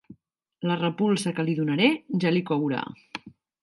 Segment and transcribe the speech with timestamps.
[0.69, 1.93] La repulsa que li donaré
[2.25, 2.85] ja li courà.